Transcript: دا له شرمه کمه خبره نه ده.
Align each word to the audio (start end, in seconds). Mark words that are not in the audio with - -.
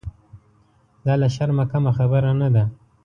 دا 1.05 1.13
له 1.21 1.27
شرمه 1.35 1.65
کمه 1.71 1.91
خبره 1.97 2.31
نه 2.41 2.47
ده. 2.55 2.63